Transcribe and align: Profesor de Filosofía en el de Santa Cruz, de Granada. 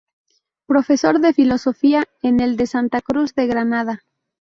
Profesor 0.65 1.19
de 1.19 1.31
Filosofía 1.31 2.05
en 2.23 2.39
el 2.39 2.57
de 2.57 2.65
Santa 2.65 3.01
Cruz, 3.01 3.35
de 3.35 3.45
Granada. 3.45 4.01